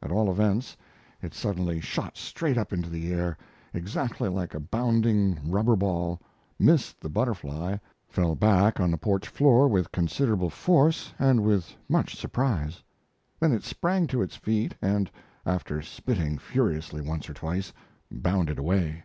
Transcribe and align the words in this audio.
At 0.00 0.12
all 0.12 0.30
events, 0.30 0.76
it 1.20 1.34
suddenly 1.34 1.80
shot 1.80 2.16
straight 2.16 2.56
up 2.56 2.72
into 2.72 2.88
the 2.88 3.12
air, 3.12 3.36
exactly 3.72 4.28
like 4.28 4.54
a 4.54 4.60
bounding 4.60 5.50
rubber 5.50 5.74
ball, 5.74 6.20
missed 6.60 7.00
the 7.00 7.08
butterfly, 7.08 7.78
fell 8.08 8.36
back 8.36 8.78
on 8.78 8.92
the 8.92 8.96
porch 8.96 9.26
floor 9.26 9.66
with 9.66 9.90
considerable 9.90 10.48
force 10.48 11.12
and 11.18 11.40
with 11.42 11.74
much 11.88 12.14
surprise. 12.14 12.84
Then 13.40 13.50
it 13.50 13.64
sprang 13.64 14.06
to 14.06 14.22
its 14.22 14.36
feet, 14.36 14.76
and, 14.80 15.10
after 15.44 15.82
spitting 15.82 16.38
furiously 16.38 17.00
once 17.00 17.28
or 17.28 17.34
twice, 17.34 17.72
bounded 18.12 18.60
away. 18.60 19.02